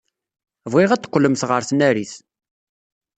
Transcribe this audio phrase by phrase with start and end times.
[0.71, 2.13] Bɣiɣ ad d-teqqlemt ɣer tnarit.